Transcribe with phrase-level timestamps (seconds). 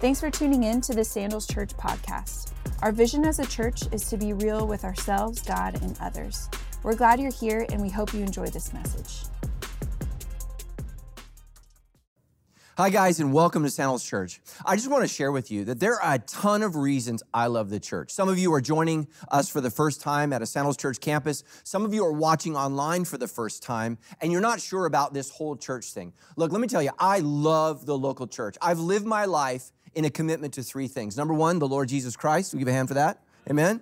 [0.00, 2.52] Thanks for tuning in to the Sandals Church podcast.
[2.82, 6.48] Our vision as a church is to be real with ourselves, God, and others.
[6.84, 9.28] We're glad you're here and we hope you enjoy this message.
[12.76, 14.40] Hi, guys, and welcome to Sandals Church.
[14.64, 17.48] I just want to share with you that there are a ton of reasons I
[17.48, 18.12] love the church.
[18.12, 21.42] Some of you are joining us for the first time at a Sandals Church campus.
[21.64, 25.12] Some of you are watching online for the first time, and you're not sure about
[25.12, 26.12] this whole church thing.
[26.36, 28.56] Look, let me tell you, I love the local church.
[28.62, 31.16] I've lived my life in a commitment to three things.
[31.16, 32.52] Number one, the Lord Jesus Christ.
[32.52, 33.20] We give a hand for that.
[33.48, 33.80] Amen.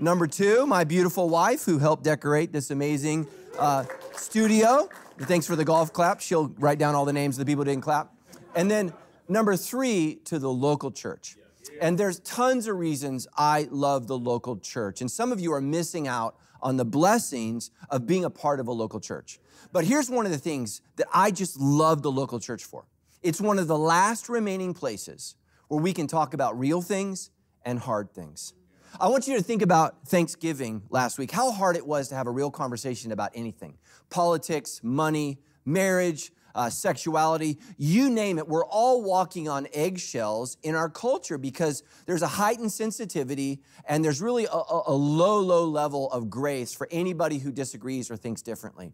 [0.00, 3.26] Number two, my beautiful wife who helped decorate this amazing
[3.58, 3.84] uh,
[4.16, 4.88] studio.
[5.20, 6.20] Thanks for the golf clap.
[6.20, 8.12] She'll write down all the names of the people who didn't clap.
[8.54, 8.92] And then
[9.28, 11.36] number three, to the local church.
[11.80, 15.00] And there's tons of reasons I love the local church.
[15.00, 18.68] And some of you are missing out on the blessings of being a part of
[18.68, 19.38] a local church.
[19.72, 22.84] But here's one of the things that I just love the local church for
[23.22, 25.34] it's one of the last remaining places
[25.68, 27.30] where we can talk about real things
[27.64, 28.54] and hard things.
[29.00, 32.26] I want you to think about Thanksgiving last week, how hard it was to have
[32.26, 33.76] a real conversation about anything
[34.08, 38.46] politics, money, marriage, uh, sexuality, you name it.
[38.46, 44.22] We're all walking on eggshells in our culture because there's a heightened sensitivity and there's
[44.22, 48.92] really a, a low, low level of grace for anybody who disagrees or thinks differently.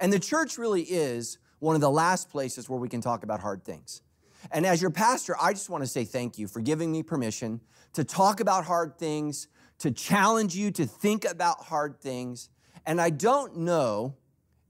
[0.00, 3.40] And the church really is one of the last places where we can talk about
[3.40, 4.02] hard things.
[4.50, 7.60] And as your pastor, I just want to say thank you for giving me permission
[7.94, 12.48] to talk about hard things, to challenge you to think about hard things.
[12.86, 14.14] And I don't know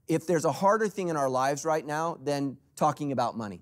[0.07, 3.61] if there's a harder thing in our lives right now than talking about money.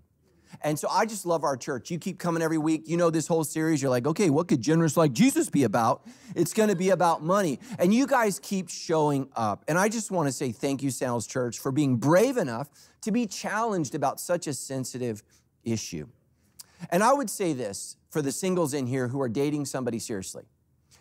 [0.61, 1.91] And so I just love our church.
[1.91, 2.83] You keep coming every week.
[2.85, 3.81] You know this whole series.
[3.81, 6.07] You're like, okay, what could generous like Jesus be about?
[6.35, 7.59] It's going to be about money.
[7.77, 9.65] And you guys keep showing up.
[9.67, 12.69] And I just want to say thank you, Sandals Church, for being brave enough
[13.01, 15.21] to be challenged about such a sensitive
[15.67, 16.07] issue.
[16.89, 20.45] And I would say this for the singles in here who are dating somebody seriously.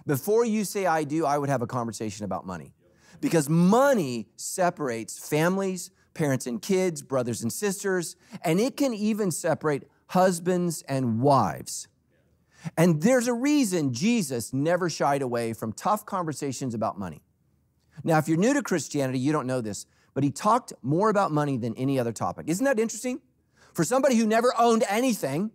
[0.06, 2.72] Before you say I do, I would have a conversation about money
[3.20, 9.90] because money separates families, parents and kids, brothers and sisters, and it can even separate
[10.08, 11.88] husbands and wives.
[12.76, 17.22] And there's a reason Jesus never shied away from tough conversations about money.
[18.04, 21.32] Now, if you're new to Christianity, you don't know this, but he talked more about
[21.32, 22.46] money than any other topic.
[22.48, 23.20] Isn't that interesting?
[23.76, 25.50] For somebody who never owned anything,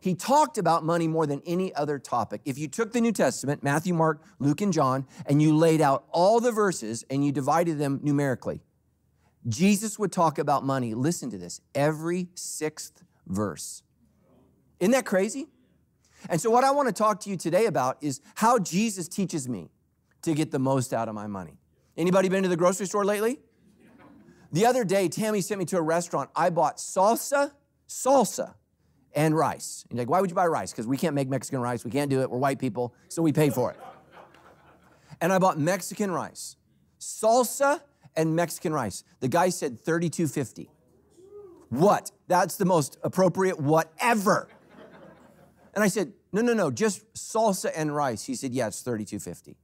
[0.00, 2.40] he talked about money more than any other topic.
[2.44, 6.06] If you took the New Testament, Matthew, Mark, Luke, and John, and you laid out
[6.10, 8.62] all the verses and you divided them numerically,
[9.46, 10.92] Jesus would talk about money.
[10.94, 13.84] Listen to this every sixth verse.
[14.80, 15.46] Isn't that crazy?
[16.28, 19.48] And so, what I want to talk to you today about is how Jesus teaches
[19.48, 19.70] me
[20.22, 21.60] to get the most out of my money.
[21.96, 23.38] Anybody been to the grocery store lately?
[24.52, 26.30] The other day, Tammy sent me to a restaurant.
[26.34, 27.52] I bought salsa,
[27.88, 28.54] salsa,
[29.14, 29.84] and rice.
[29.88, 30.70] And you're like, why would you buy rice?
[30.72, 31.84] Because we can't make Mexican rice.
[31.84, 32.30] We can't do it.
[32.30, 33.78] We're white people, so we pay for it.
[35.20, 36.56] And I bought Mexican rice,
[37.00, 37.80] salsa
[38.14, 39.04] and Mexican rice.
[39.20, 40.68] The guy said 32.50.
[41.70, 42.10] What?
[42.28, 44.48] That's the most appropriate whatever.
[45.74, 48.24] And I said, no, no, no, just salsa and rice.
[48.24, 49.56] He said, yeah, it's 32.50.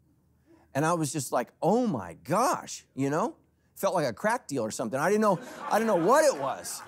[0.75, 3.37] And I was just like, oh my gosh, you know?
[3.75, 4.99] Felt like a crack deal or something.
[4.99, 5.41] I didn't know,
[5.71, 6.83] I didn't know what it was.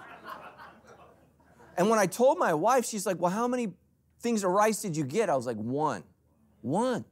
[1.77, 3.72] And when I told my wife, she's like, Well, how many
[4.21, 5.28] things of rice did you get?
[5.28, 6.05] I was like, One.
[6.62, 7.05] One.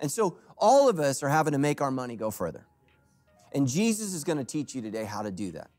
[0.00, 2.66] And so all of us are having to make our money go further.
[3.52, 5.70] And Jesus is going to teach you today how to do that.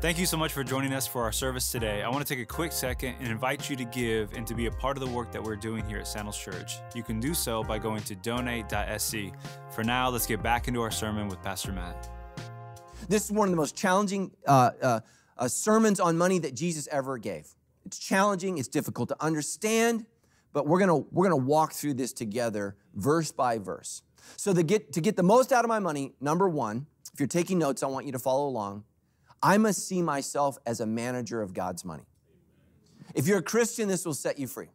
[0.00, 2.02] Thank you so much for joining us for our service today.
[2.02, 4.66] I want to take a quick second and invite you to give and to be
[4.66, 6.76] a part of the work that we're doing here at Sandals Church.
[6.94, 9.14] You can do so by going to donate.sc.
[9.72, 12.17] For now, let's get back into our sermon with Pastor Matt.
[13.08, 15.00] This is one of the most challenging uh, uh,
[15.38, 17.48] uh, sermons on money that Jesus ever gave.
[17.86, 20.04] It's challenging, it's difficult to understand,
[20.52, 24.02] but we're gonna, we're gonna walk through this together verse by verse.
[24.36, 27.26] So to get, to get the most out of my money, number one, if you're
[27.26, 28.84] taking notes, I want you to follow along.
[29.42, 32.04] I must see myself as a manager of God's money.
[33.14, 34.68] If you're a Christian, this will set you free.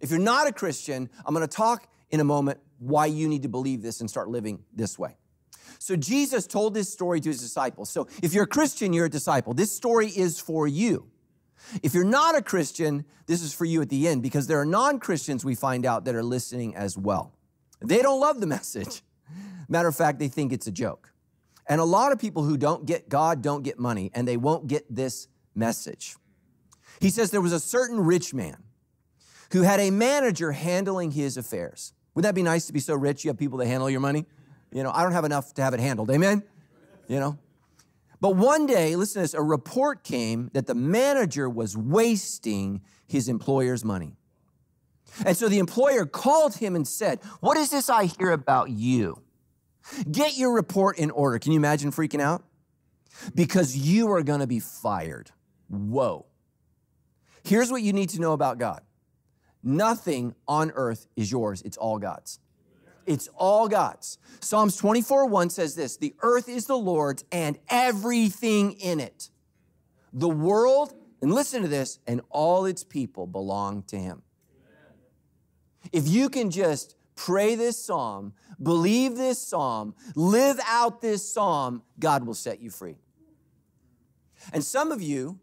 [0.00, 3.48] If you're not a Christian, I'm gonna talk in a moment why you need to
[3.48, 5.16] believe this and start living this way.
[5.82, 7.90] So Jesus told this story to his disciples.
[7.90, 9.52] So if you're a Christian, you're a disciple.
[9.52, 11.08] This story is for you.
[11.82, 14.64] If you're not a Christian, this is for you at the end because there are
[14.64, 17.34] non Christians we find out that are listening as well.
[17.80, 19.02] They don't love the message.
[19.68, 21.12] Matter of fact, they think it's a joke.
[21.68, 24.66] And a lot of people who don't get God don't get money and they won't
[24.68, 26.16] get this message.
[27.00, 28.62] He says there was a certain rich man
[29.52, 31.92] who had a manager handling his affairs.
[32.14, 34.26] Would that be nice to be so rich you have people that handle your money?
[34.72, 36.10] You know, I don't have enough to have it handled.
[36.10, 36.42] Amen?
[37.08, 37.38] You know?
[38.20, 43.28] But one day, listen to this, a report came that the manager was wasting his
[43.28, 44.16] employer's money.
[45.26, 49.22] And so the employer called him and said, What is this I hear about you?
[50.10, 51.38] Get your report in order.
[51.38, 52.44] Can you imagine freaking out?
[53.34, 55.30] Because you are going to be fired.
[55.68, 56.26] Whoa.
[57.44, 58.82] Here's what you need to know about God
[59.64, 62.38] nothing on earth is yours, it's all God's.
[63.06, 64.18] It's all God's.
[64.40, 69.30] Psalms 24 1 says this The earth is the Lord's and everything in it.
[70.12, 74.22] The world, and listen to this, and all its people belong to Him.
[75.90, 82.26] If you can just pray this psalm, believe this psalm, live out this psalm, God
[82.26, 82.96] will set you free.
[84.52, 85.38] And some of you,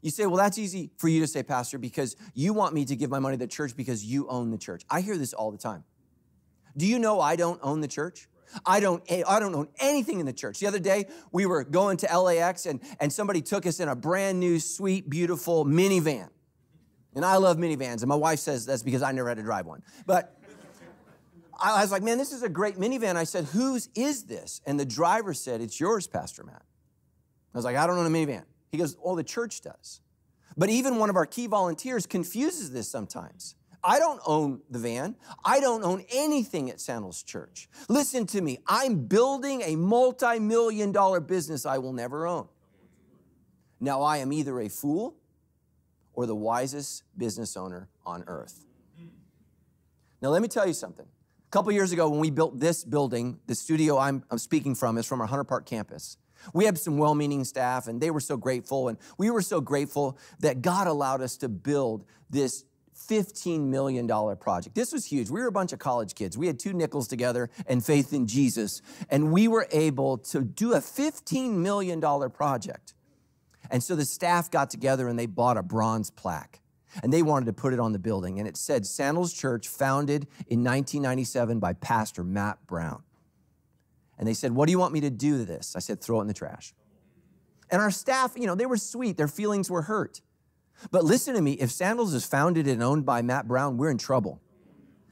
[0.00, 2.96] you say, well, that's easy for you to say, Pastor, because you want me to
[2.96, 4.82] give my money to the church because you own the church.
[4.90, 5.84] I hear this all the time.
[6.76, 8.28] Do you know I don't own the church?
[8.66, 10.60] I don't, eh, I don't own anything in the church.
[10.60, 13.96] The other day, we were going to LAX and, and somebody took us in a
[13.96, 16.28] brand new, sweet, beautiful minivan.
[17.14, 18.00] And I love minivans.
[18.00, 19.82] And my wife says that's because I never had to drive one.
[20.06, 20.38] But
[21.60, 23.16] I was like, man, this is a great minivan.
[23.16, 24.60] I said, whose is this?
[24.66, 26.62] And the driver said, it's yours, Pastor Matt.
[27.54, 28.44] I was like, I don't own a minivan.
[28.70, 30.00] He goes, oh, the church does.
[30.56, 33.54] But even one of our key volunteers confuses this sometimes.
[33.84, 35.16] I don't own the van.
[35.44, 37.68] I don't own anything at Sandals Church.
[37.88, 38.58] Listen to me.
[38.66, 42.48] I'm building a multi million dollar business I will never own.
[43.80, 45.16] Now, I am either a fool
[46.12, 48.64] or the wisest business owner on earth.
[50.20, 51.06] Now, let me tell you something.
[51.06, 54.96] A couple years ago, when we built this building, the studio I'm, I'm speaking from
[54.98, 56.16] is from our Hunter Park campus.
[56.54, 58.88] We had some well meaning staff, and they were so grateful.
[58.88, 62.64] And we were so grateful that God allowed us to build this
[63.08, 64.06] $15 million
[64.36, 64.74] project.
[64.74, 65.30] This was huge.
[65.30, 66.36] We were a bunch of college kids.
[66.38, 68.82] We had two nickels together and faith in Jesus.
[69.10, 72.00] And we were able to do a $15 million
[72.30, 72.94] project.
[73.70, 76.60] And so the staff got together and they bought a bronze plaque.
[77.02, 78.38] And they wanted to put it on the building.
[78.38, 83.02] And it said Sandals Church, founded in 1997 by Pastor Matt Brown.
[84.18, 85.74] And they said, What do you want me to do to this?
[85.74, 86.74] I said, Throw it in the trash.
[87.70, 89.16] And our staff, you know, they were sweet.
[89.16, 90.20] Their feelings were hurt.
[90.90, 93.98] But listen to me if Sandals is founded and owned by Matt Brown, we're in
[93.98, 94.40] trouble.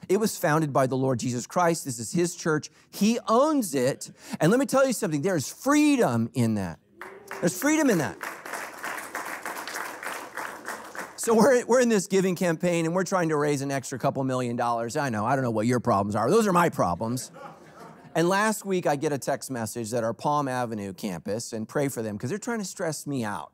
[0.09, 1.85] It was founded by the Lord Jesus Christ.
[1.85, 2.69] This is his church.
[2.91, 4.11] He owns it.
[4.41, 6.81] And let me tell you something there's freedom in that.
[7.39, 8.19] There's freedom in that.
[11.17, 14.25] So we're, we're in this giving campaign and we're trying to raise an extra couple
[14.25, 14.97] million dollars.
[14.97, 16.31] I know, I don't know what your problems are.
[16.31, 17.31] Those are my problems.
[18.15, 21.89] And last week I get a text message that our Palm Avenue campus, and pray
[21.89, 23.53] for them because they're trying to stress me out.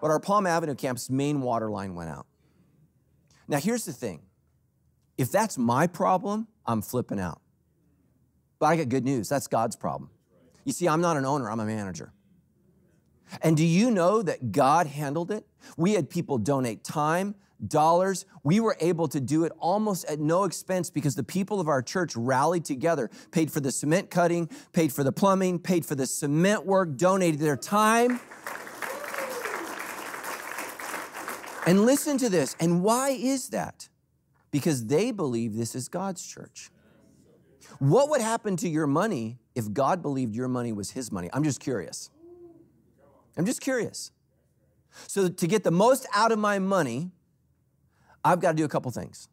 [0.00, 2.26] But our Palm Avenue campus main water line went out.
[3.48, 4.22] Now here's the thing.
[5.18, 7.40] If that's my problem, I'm flipping out.
[8.58, 9.28] But I got good news.
[9.28, 10.10] That's God's problem.
[10.64, 12.12] You see, I'm not an owner, I'm a manager.
[13.42, 15.46] And do you know that God handled it?
[15.76, 17.34] We had people donate time,
[17.66, 18.24] dollars.
[18.42, 21.82] We were able to do it almost at no expense because the people of our
[21.82, 26.06] church rallied together, paid for the cement cutting, paid for the plumbing, paid for the
[26.06, 28.20] cement work, donated their time.
[31.66, 32.56] And listen to this.
[32.60, 33.88] And why is that?
[34.52, 36.70] Because they believe this is God's church.
[37.80, 41.28] What would happen to your money if God believed your money was His money?
[41.32, 42.10] I'm just curious.
[43.36, 44.12] I'm just curious.
[45.08, 47.10] So, to get the most out of my money,
[48.24, 49.28] I've got to do a couple things.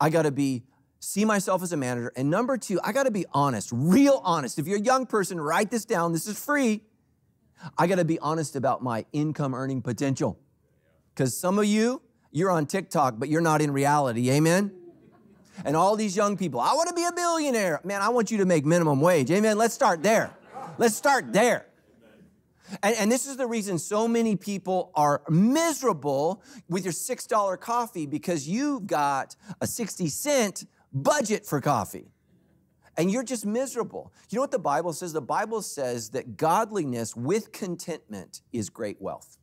[0.00, 0.64] I got to be
[0.98, 4.58] see myself as a manager, and number two, I got to be honest, real honest.
[4.58, 6.12] If you're a young person, write this down.
[6.12, 6.82] This is free.
[7.76, 10.40] I got to be honest about my income earning potential.
[11.18, 14.30] Because some of you, you're on TikTok, but you're not in reality.
[14.30, 14.70] Amen?
[15.64, 17.80] And all these young people, I want to be a billionaire.
[17.82, 19.28] Man, I want you to make minimum wage.
[19.32, 19.58] Amen?
[19.58, 20.30] Let's start there.
[20.78, 21.66] Let's start there.
[22.84, 28.06] And, and, this is the reason so many people are miserable with your $6 coffee
[28.06, 32.12] because you've got a 60 cent budget for coffee.
[32.96, 34.12] And you're just miserable.
[34.30, 35.12] You know what the Bible says?
[35.12, 39.37] The Bible says that godliness with contentment is great wealth.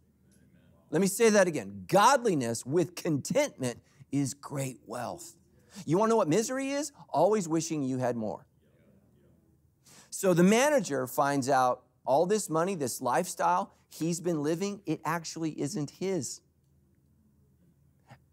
[0.91, 1.85] Let me say that again.
[1.87, 3.79] Godliness with contentment
[4.11, 5.35] is great wealth.
[5.85, 6.91] You want to know what misery is?
[7.09, 8.45] Always wishing you had more.
[10.09, 15.59] So the manager finds out all this money, this lifestyle he's been living, it actually
[15.59, 16.41] isn't his.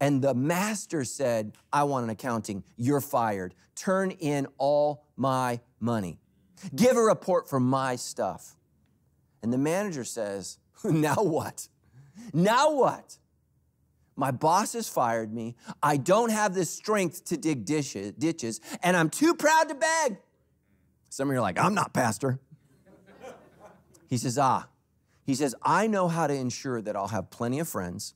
[0.00, 2.64] And the master said, I want an accounting.
[2.76, 3.54] You're fired.
[3.76, 6.18] Turn in all my money.
[6.74, 8.56] Give a report for my stuff.
[9.42, 11.68] And the manager says, Now what?
[12.32, 13.18] Now what?
[14.16, 15.56] My boss has fired me.
[15.82, 20.18] I don't have the strength to dig dishes, ditches, and I'm too proud to beg.
[21.08, 22.38] Some of you are like, I'm not pastor.
[24.08, 24.68] He says, Ah,
[25.24, 28.14] he says, I know how to ensure that I'll have plenty of friends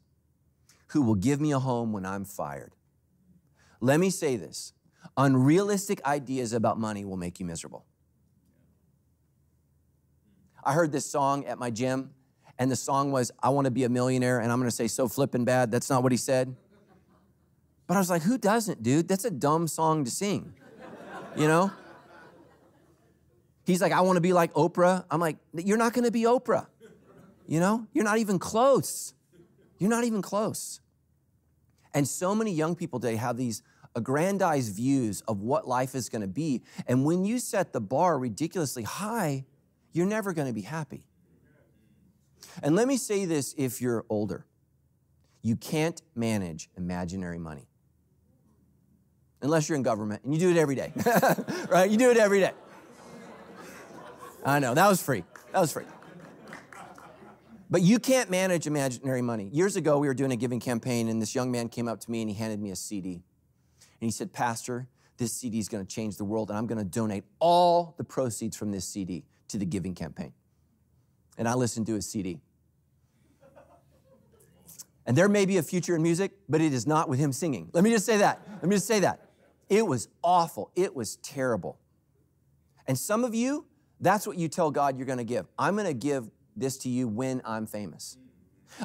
[0.88, 2.72] who will give me a home when I'm fired.
[3.80, 4.72] Let me say this
[5.16, 7.84] unrealistic ideas about money will make you miserable.
[10.64, 12.10] I heard this song at my gym,
[12.58, 14.88] and the song was, I want to be a millionaire, and I'm going to say
[14.88, 15.70] so flippin' bad.
[15.70, 16.54] That's not what he said.
[17.86, 19.08] But I was like, who doesn't, dude?
[19.08, 20.54] That's a dumb song to sing,
[21.36, 21.70] you know?
[23.64, 25.04] He's like, I want to be like Oprah.
[25.10, 26.66] I'm like, you're not going to be Oprah.
[27.46, 29.14] You know, you're not even close.
[29.78, 30.80] You're not even close.
[31.94, 33.62] And so many young people today have these
[33.94, 36.62] aggrandized views of what life is going to be.
[36.86, 39.44] And when you set the bar ridiculously high,
[39.92, 41.06] you're never going to be happy.
[42.62, 44.46] And let me say this if you're older
[45.46, 47.68] you can't manage imaginary money
[49.42, 50.92] unless you're in government and you do it every day,
[51.70, 51.88] right?
[51.88, 52.50] You do it every day.
[54.44, 55.22] I know, that was free.
[55.52, 55.84] That was free.
[57.70, 59.48] But you can't manage imaginary money.
[59.52, 62.10] Years ago, we were doing a giving campaign, and this young man came up to
[62.10, 63.12] me and he handed me a CD.
[63.12, 63.22] And
[64.00, 66.84] he said, Pastor, this CD is going to change the world, and I'm going to
[66.84, 70.32] donate all the proceeds from this CD to the giving campaign.
[71.38, 72.40] And I listened to his CD.
[75.06, 77.70] And there may be a future in music, but it is not with him singing.
[77.72, 78.40] Let me just say that.
[78.50, 79.30] Let me just say that.
[79.68, 80.70] It was awful.
[80.74, 81.78] It was terrible.
[82.86, 83.66] And some of you,
[84.00, 85.46] that's what you tell God you're going to give.
[85.58, 88.16] I'm going to give this to you when I'm famous.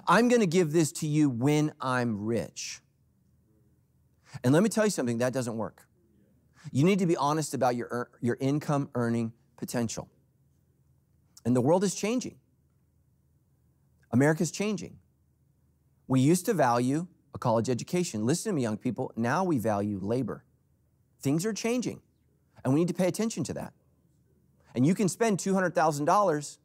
[0.08, 2.81] I'm going to give this to you when I'm rich.
[4.43, 5.88] And let me tell you something that doesn't work.
[6.72, 10.10] You need to be honest about your, your income earning potential.
[11.46, 12.38] And the world is changing.
[14.12, 14.98] America's changing.
[16.08, 18.25] We used to value a college education.
[18.25, 19.12] Listen to me, young people.
[19.15, 20.44] Now we value labor.
[21.22, 22.01] Things are changing,
[22.63, 23.74] and we need to pay attention to that.
[24.75, 26.58] And you can spend $200,000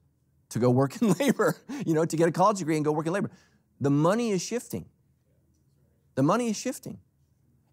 [0.49, 3.07] to go work in labor, you know, to get a college degree and go work
[3.07, 3.31] in labor.
[3.81, 4.87] The money is shifting.
[6.15, 6.99] The money is shifting.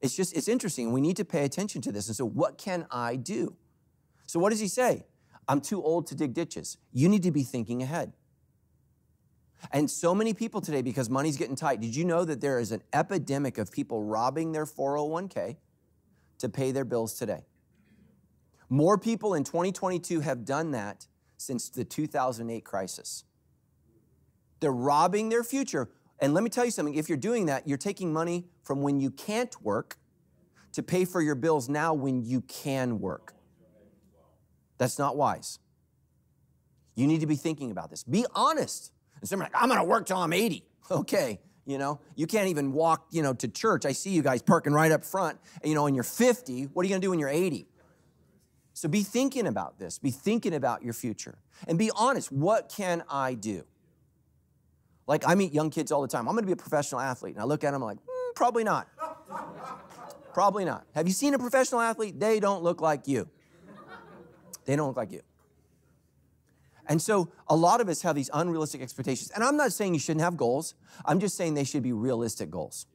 [0.01, 0.92] It's just, it's interesting.
[0.92, 2.08] We need to pay attention to this.
[2.08, 3.56] And so, what can I do?
[4.27, 5.06] So, what does he say?
[5.48, 6.77] I'm too old to dig ditches.
[6.92, 8.12] You need to be thinking ahead.
[9.72, 12.72] And so many people today, because money's getting tight, did you know that there is
[12.72, 15.58] an epidemic of people robbing their 401k
[16.39, 17.46] to pay their bills today?
[18.70, 23.25] More people in 2022 have done that since the 2008 crisis.
[24.60, 25.89] They're robbing their future.
[26.20, 29.00] And let me tell you something if you're doing that, you're taking money from when
[29.00, 29.98] you can't work
[30.72, 33.34] to pay for your bills now when you can work.
[34.77, 35.60] That's not wise.
[36.96, 38.03] You need to be thinking about this.
[38.03, 38.93] Be honest.
[39.24, 40.65] And some are like, I'm gonna work till I'm 80.
[40.92, 43.86] Okay, you know, you can't even walk, you know, to church.
[43.86, 46.63] I see you guys parking right up front, you know, and you're 50.
[46.63, 47.65] What are you gonna do when you're 80?
[48.74, 49.98] So be thinking about this.
[49.98, 51.38] Be thinking about your future.
[51.70, 52.34] And be honest.
[52.34, 53.63] What can I do?
[55.08, 56.27] Like, I meet young kids all the time.
[56.27, 57.36] I'm gonna be a professional athlete.
[57.36, 58.89] And I look at them, I'm like, mm, probably not.
[60.34, 60.86] probably not.
[60.96, 62.20] Have you seen a professional athlete?
[62.20, 63.30] They don't look like you.
[64.65, 65.22] They don't look like you.
[66.88, 69.32] And so a lot of us have these unrealistic expectations.
[69.34, 70.75] And I'm not saying you shouldn't have goals,
[71.06, 72.86] I'm just saying they should be realistic goals.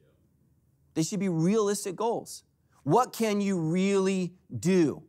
[0.93, 2.43] They should be realistic goals.
[2.83, 5.03] What can you really do?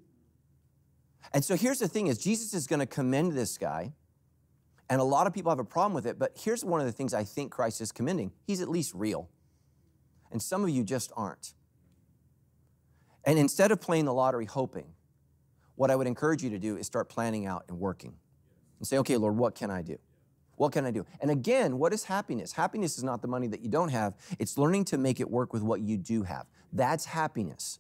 [1.33, 3.93] And so here's the thing is Jesus is going to commend this guy.
[4.89, 6.93] And a lot of people have a problem with it, but here's one of the
[6.93, 8.33] things I think Christ is commending.
[8.45, 9.29] He's at least real.
[10.33, 11.55] And some of you just aren't.
[13.25, 14.95] And instead of playing the lottery hoping,
[15.77, 18.17] what I would encourage you to do is start planning out and working
[18.81, 19.99] and say, okay, Lord, what can I do?
[20.57, 21.07] What can I do?
[21.21, 22.53] And again, what is happiness?
[22.53, 25.53] Happiness is not the money that you don't have, it's learning to make it work
[25.53, 26.47] with what you do have.
[26.73, 27.79] That's happiness.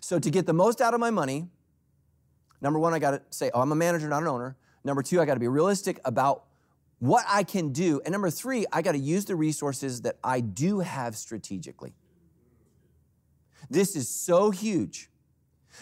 [0.00, 1.48] So, to get the most out of my money,
[2.60, 4.56] number one, I got to say, oh, I'm a manager, not an owner.
[4.84, 6.44] Number two, I got to be realistic about
[6.98, 8.00] what I can do.
[8.04, 11.94] And number three, I got to use the resources that I do have strategically.
[13.68, 15.10] This is so huge.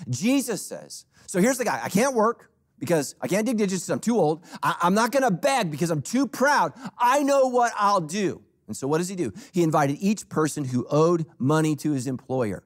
[0.08, 4.00] Jesus says, so here's the guy I can't work because I can't dig because I'm
[4.00, 4.44] too old.
[4.62, 6.72] I, am not going to beg because I'm too proud.
[6.98, 8.42] I know what I'll do.
[8.66, 9.32] And so what does he do?
[9.52, 12.62] He invited each person who owed money to his employer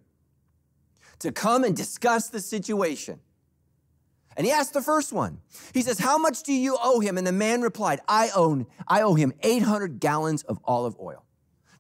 [1.21, 3.21] to come and discuss the situation.
[4.37, 5.39] And he asked the first one.
[5.75, 9.03] He says, "How much do you owe him?" And the man replied, "I own I
[9.03, 11.25] owe him 800 gallons of olive oil."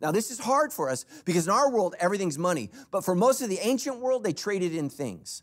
[0.00, 3.40] Now, this is hard for us because in our world everything's money, but for most
[3.40, 5.42] of the ancient world they traded in things.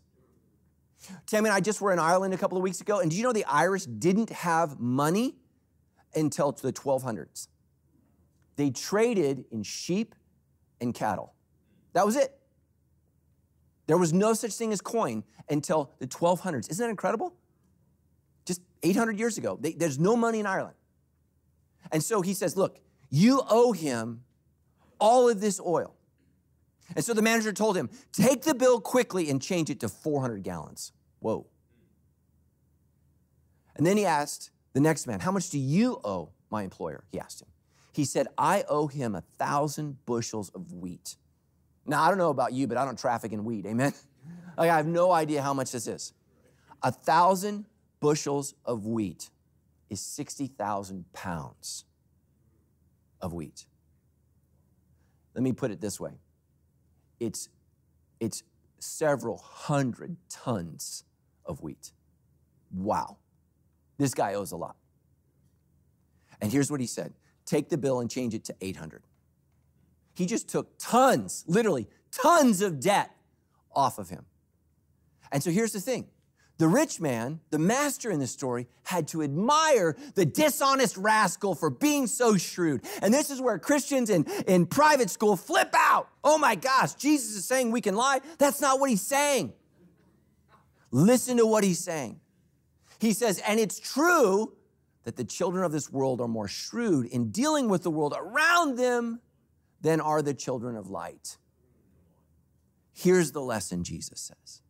[1.25, 3.24] Tammy and I just were in Ireland a couple of weeks ago, and do you
[3.24, 5.36] know the Irish didn't have money
[6.13, 7.48] until the 1200s?
[8.56, 10.15] They traded in sheep
[10.82, 11.34] and cattle.
[11.94, 12.38] That was it.
[13.88, 16.70] There was no such thing as coin until the 1200s.
[16.70, 17.34] Isn't that incredible?
[18.46, 19.58] Just 800 years ago.
[19.60, 20.75] They, there's no money in Ireland.
[21.91, 22.79] And so he says, Look,
[23.10, 24.24] you owe him
[25.00, 25.96] all of this oil.
[26.96, 30.43] And so the manager told him, Take the bill quickly and change it to 400
[30.43, 30.91] gallons.
[31.19, 31.48] Whoa.
[33.75, 37.03] And then he asked the next man, How much do you owe my employer?
[37.12, 37.48] He asked him.
[37.91, 41.15] He said, I owe him a thousand bushels of wheat.
[41.86, 43.65] Now, I don't know about you, but I don't traffic in wheat.
[43.65, 43.93] Amen?
[44.58, 46.12] Like, I have no idea how much this is.
[46.84, 47.65] A thousand
[48.01, 49.29] bushels of wheat
[49.89, 51.86] is 60,000 pounds
[53.22, 53.65] of wheat.
[55.34, 56.19] Let me put it this way
[57.20, 57.50] it's,
[58.20, 58.44] it's
[58.80, 61.04] several hundred tons
[61.46, 61.92] of wheat.
[62.74, 63.18] Wow.
[63.98, 64.76] This guy owes a lot.
[66.42, 67.14] And here's what he said
[67.46, 69.04] take the bill and change it to 800.
[70.14, 73.12] He just took tons, literally tons of debt
[73.74, 74.26] off of him.
[75.32, 76.08] And so here's the thing
[76.60, 81.70] the rich man, the master in the story, had to admire the dishonest rascal for
[81.70, 82.84] being so shrewd.
[83.01, 86.10] And this is where Christians in, in private school flip out.
[86.22, 88.20] Oh my gosh, Jesus is saying we can lie.
[88.38, 89.54] That's not what he's saying.
[90.92, 92.20] Listen to what he's saying.
[93.00, 94.54] He says, and it's true
[95.06, 98.78] that the children of this world are more shrewd in dealing with the world around
[98.78, 99.22] them
[99.80, 101.38] than are the children of light.
[102.92, 104.62] Here's the lesson Jesus says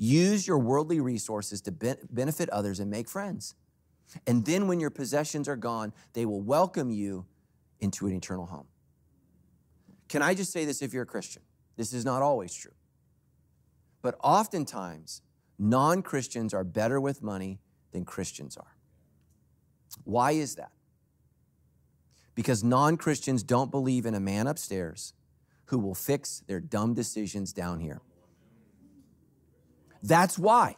[0.00, 1.70] use your worldly resources to
[2.10, 3.54] benefit others and make friends.
[4.26, 7.26] And then when your possessions are gone, they will welcome you
[7.80, 8.66] into an eternal home.
[10.08, 11.42] Can I just say this if you're a Christian?
[11.76, 12.72] This is not always true.
[14.00, 15.20] But oftentimes,
[15.58, 17.60] non Christians are better with money
[17.92, 18.74] than Christians are.
[20.04, 20.72] Why is that?
[22.34, 25.12] Because non Christians don't believe in a man upstairs
[25.66, 28.00] who will fix their dumb decisions down here.
[30.02, 30.76] That's why.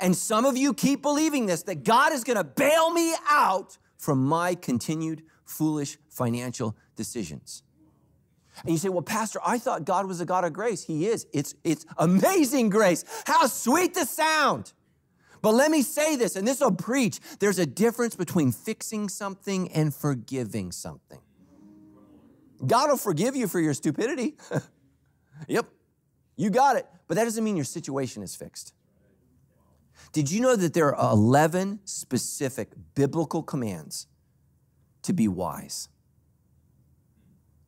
[0.00, 3.78] And some of you keep believing this that God is going to bail me out
[3.96, 7.62] from my continued foolish financial decisions.
[8.62, 10.84] And you say, well, Pastor, I thought God was a God of grace.
[10.84, 11.26] He is.
[11.32, 13.04] It's, it's amazing grace.
[13.26, 14.72] How sweet the sound.
[15.42, 19.70] But let me say this, and this will preach there's a difference between fixing something
[19.72, 21.20] and forgiving something.
[22.66, 24.36] God will forgive you for your stupidity.
[25.48, 25.66] yep,
[26.36, 26.86] you got it.
[27.06, 28.72] But that doesn't mean your situation is fixed.
[30.12, 34.06] Did you know that there are 11 specific biblical commands
[35.02, 35.88] to be wise?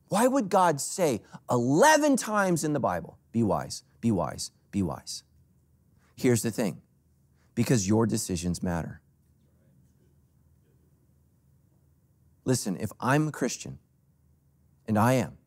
[0.09, 1.21] Why would God say
[1.51, 5.23] 11 times in the Bible, be wise, be wise, be wise?
[6.15, 6.81] Here's the thing
[7.53, 9.01] because your decisions matter.
[12.45, 13.79] Listen, if I'm a Christian,
[14.87, 15.37] and I am,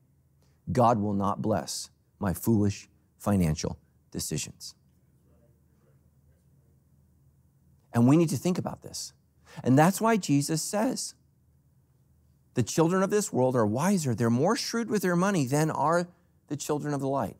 [0.70, 2.89] God will not bless my foolish
[3.20, 3.78] financial
[4.10, 4.74] decisions.
[7.92, 9.12] And we need to think about this.
[9.62, 11.14] And that's why Jesus says
[12.54, 14.14] the children of this world are wiser.
[14.14, 16.08] They're more shrewd with their money than are
[16.48, 17.36] the children of the light.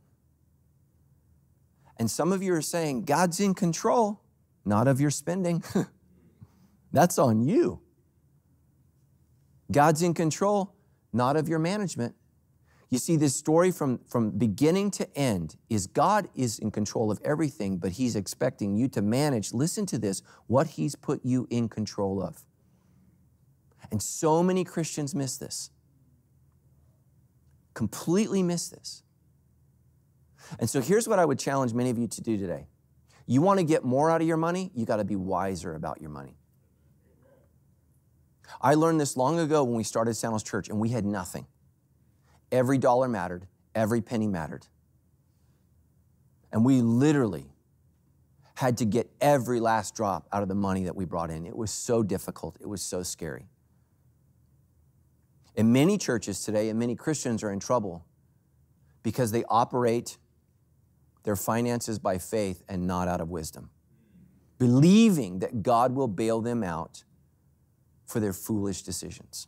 [1.99, 4.21] And some of you are saying, God's in control
[4.64, 5.62] not of your spending.
[6.93, 7.81] That's on you.
[9.71, 10.75] God's in control,
[11.12, 12.14] not of your management.
[12.90, 17.20] You see, this story from, from beginning to end is God is in control of
[17.24, 21.68] everything, but He's expecting you to manage, listen to this, what He's put you in
[21.68, 22.44] control of.
[23.92, 25.70] And so many Christians miss this,
[27.74, 29.05] completely miss this.
[30.59, 32.66] And so here's what I would challenge many of you to do today
[33.26, 34.72] you want to get more out of your money?
[34.74, 36.37] You got to be wiser about your money.
[38.61, 41.46] I learned this long ago when we started Sandals Church and we had nothing.
[42.53, 44.67] Every dollar mattered, every penny mattered.
[46.53, 47.53] And we literally
[48.55, 51.47] had to get every last drop out of the money that we brought in.
[51.47, 53.47] It was so difficult, it was so scary.
[55.57, 58.05] And many churches today and many Christians are in trouble
[59.03, 60.19] because they operate
[61.23, 63.71] their finances by faith and not out of wisdom,
[64.59, 67.05] believing that God will bail them out
[68.07, 69.47] for their foolish decisions.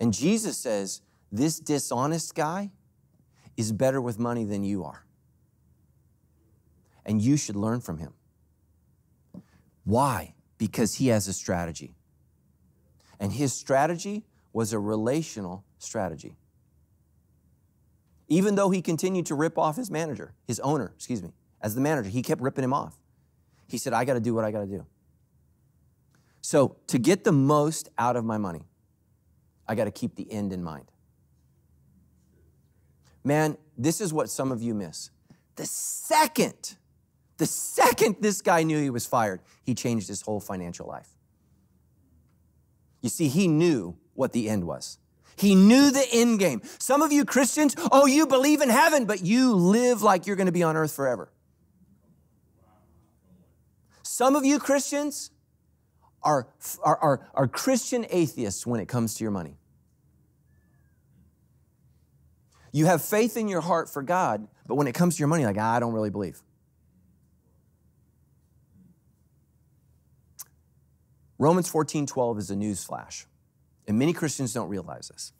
[0.00, 2.70] And Jesus says, This dishonest guy
[3.56, 5.04] is better with money than you are.
[7.04, 8.14] And you should learn from him.
[9.84, 10.34] Why?
[10.58, 11.94] Because he has a strategy.
[13.20, 16.36] And his strategy was a relational strategy
[18.28, 21.80] even though he continued to rip off his manager, his owner, excuse me, as the
[21.80, 22.10] manager.
[22.10, 22.96] He kept ripping him off.
[23.68, 24.86] He said, I got to do what I got to do.
[26.40, 28.65] So, to get the most out of my money,
[29.68, 30.90] I got to keep the end in mind.
[33.24, 35.10] Man, this is what some of you miss.
[35.56, 36.76] The second
[37.38, 41.10] The second this guy knew he was fired, he changed his whole financial life.
[43.02, 44.98] You see, he knew what the end was.
[45.36, 46.62] He knew the end game.
[46.78, 50.46] Some of you Christians, oh, you believe in heaven, but you live like you're going
[50.46, 51.30] to be on earth forever.
[54.02, 55.30] Some of you Christians
[56.26, 56.48] are,
[56.82, 59.56] are, are, are Christian atheists when it comes to your money.
[62.72, 65.46] You have faith in your heart for God, but when it comes to your money,
[65.46, 66.42] like, I don't really believe.
[71.38, 73.26] Romans 14 12 is a news flash,
[73.86, 75.32] and many Christians don't realize this.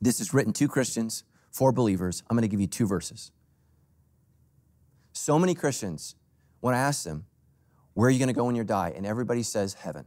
[0.00, 2.22] This is written to Christians, for believers.
[2.28, 3.30] I'm going to give you two verses.
[5.12, 6.16] So many Christians,
[6.60, 7.26] when I ask them,
[7.94, 8.92] where are you going to go when you die?
[8.94, 10.04] And everybody says heaven.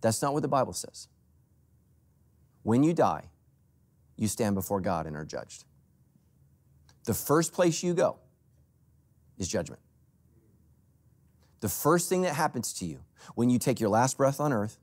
[0.00, 1.08] That's not what the Bible says.
[2.62, 3.24] When you die,
[4.16, 5.64] you stand before God and are judged.
[7.04, 8.18] The first place you go
[9.38, 9.80] is judgment.
[11.60, 13.00] The first thing that happens to you
[13.34, 14.78] when you take your last breath on earth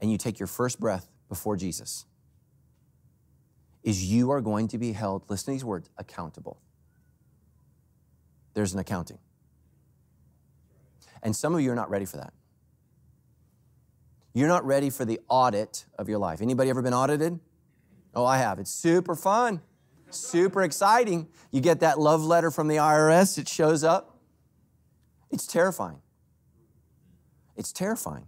[0.00, 2.04] and you take your first breath before Jesus
[3.82, 6.60] is you are going to be held, listen to these words, accountable.
[8.52, 9.18] There's an accounting.
[11.22, 12.32] And some of you are not ready for that.
[14.32, 16.40] You're not ready for the audit of your life.
[16.40, 17.40] Anybody ever been audited?
[18.14, 18.58] Oh, I have.
[18.58, 19.60] It's super fun,
[20.10, 21.28] super exciting.
[21.50, 24.18] You get that love letter from the IRS, it shows up.
[25.30, 26.00] It's terrifying.
[27.56, 28.26] It's terrifying.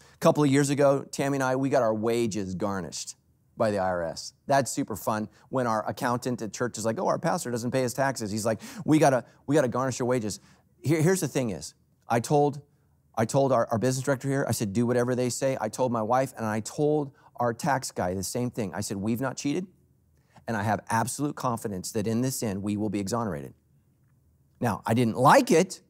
[0.00, 3.14] A couple of years ago, Tammy and I, we got our wages garnished
[3.56, 4.32] by the IRS.
[4.46, 7.82] That's super fun when our accountant at church is like, oh, our pastor doesn't pay
[7.82, 8.30] his taxes.
[8.30, 10.40] He's like, we gotta, we gotta garnish your wages.
[10.82, 11.74] Here, here's the thing is,
[12.08, 12.62] I told,
[13.14, 15.56] I told our, our business director here, I said, do whatever they say.
[15.60, 18.72] I told my wife and I told our tax guy the same thing.
[18.74, 19.66] I said, we've not cheated,
[20.46, 23.54] and I have absolute confidence that in this end we will be exonerated.
[24.60, 25.80] Now, I didn't like it,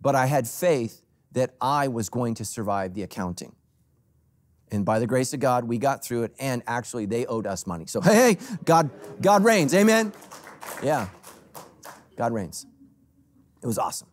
[0.00, 3.54] but I had faith that I was going to survive the accounting.
[4.70, 7.66] And by the grace of God, we got through it, and actually, they owed us
[7.66, 7.86] money.
[7.86, 8.90] So, hey, hey, God,
[9.22, 9.72] God reigns.
[9.74, 10.12] Amen.
[10.82, 11.08] Yeah,
[12.16, 12.66] God reigns.
[13.62, 14.08] It was awesome.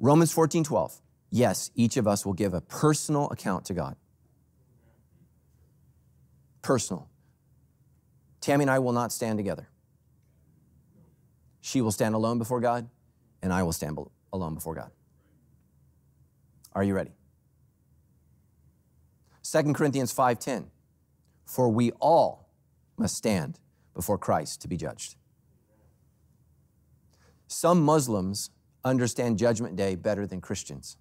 [0.00, 1.00] Romans 14, 12.
[1.30, 3.96] Yes, each of us will give a personal account to God.
[6.62, 7.08] Personal.
[8.40, 9.68] Tammy and I will not stand together.
[11.60, 12.88] She will stand alone before God,
[13.42, 13.98] and I will stand
[14.32, 14.90] alone before God.
[16.72, 17.10] Are you ready?
[19.42, 20.70] 2 Corinthians 5:10
[21.44, 22.48] For we all
[22.96, 23.58] must stand
[23.94, 25.16] before Christ to be judged.
[27.46, 28.50] Some Muslims
[28.84, 30.96] understand judgment day better than Christians.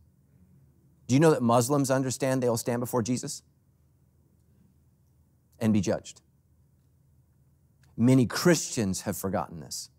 [1.08, 3.42] Do you know that Muslims understand they'll stand before Jesus
[5.60, 6.22] and be judged?
[7.96, 9.90] Many Christians have forgotten this.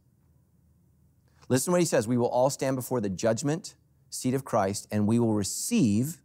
[1.48, 2.06] Listen to what he says.
[2.06, 3.74] We will all stand before the judgment
[4.10, 6.20] seat of Christ and we will receive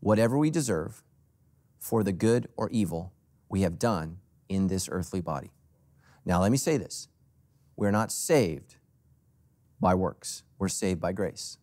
[0.00, 1.02] whatever we deserve
[1.78, 3.12] for the good or evil
[3.48, 5.50] we have done in this earthly body.
[6.24, 7.08] Now, let me say this
[7.76, 8.76] we're not saved
[9.84, 11.58] by works, we're saved by grace.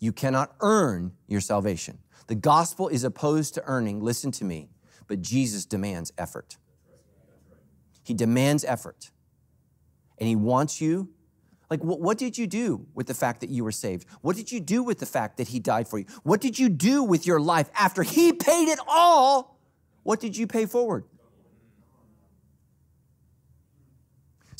[0.00, 1.98] You cannot earn your salvation.
[2.26, 4.70] The gospel is opposed to earning, listen to me,
[5.06, 6.58] but Jesus demands effort.
[8.02, 9.12] He demands effort.
[10.18, 11.08] And He wants you
[11.70, 14.06] like, what, what did you do with the fact that you were saved?
[14.22, 16.06] What did you do with the fact that He died for you?
[16.24, 19.60] What did you do with your life after He paid it all?
[20.02, 21.04] What did you pay forward?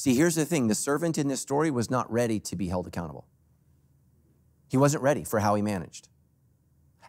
[0.01, 2.87] See, here's the thing the servant in this story was not ready to be held
[2.87, 3.27] accountable.
[4.67, 6.09] He wasn't ready for how he managed.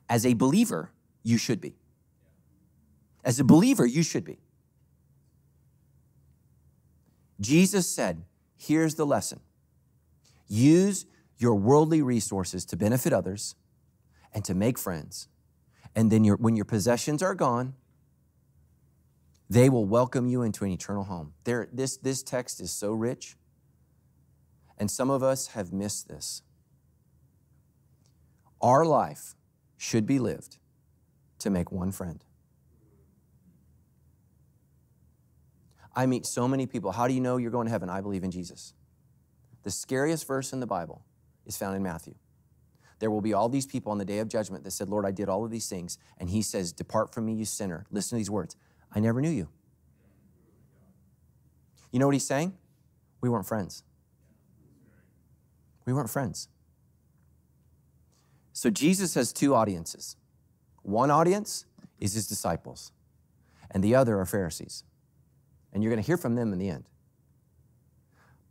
[0.10, 0.92] As a believer,
[1.24, 1.78] you should be.
[3.24, 4.40] As a believer, you should be.
[7.40, 8.26] Jesus said,
[8.58, 9.40] Here's the lesson
[10.50, 11.06] Use
[11.38, 13.56] your worldly resources to benefit others
[14.34, 15.30] and to make friends.
[15.96, 17.74] And then your, when your possessions are gone,
[19.52, 21.34] they will welcome you into an eternal home.
[21.44, 23.36] There, this, this text is so rich,
[24.78, 26.42] and some of us have missed this.
[28.62, 29.36] Our life
[29.76, 30.58] should be lived
[31.40, 32.24] to make one friend.
[35.94, 36.94] I meet so many people.
[36.94, 37.90] How do you know you're going to heaven?
[37.90, 38.74] I believe in Jesus.
[39.64, 41.04] The scariest verse in the Bible
[41.46, 42.16] is found in Matthew.
[43.00, 45.12] There will be all these people on the day of judgment that said, Lord, I
[45.12, 45.98] did all of these things.
[46.20, 47.86] And he says, Depart from me, you sinner.
[47.92, 48.56] Listen to these words
[48.94, 49.48] I never knew you.
[51.92, 52.54] You know what he's saying?
[53.22, 53.84] We weren't friends.
[55.86, 56.48] We weren't friends.
[58.54, 60.16] So Jesus has two audiences.
[60.84, 61.66] One audience
[62.00, 62.92] is his disciples,
[63.70, 64.84] and the other are Pharisees.
[65.74, 66.86] And you're going to hear from them in the end.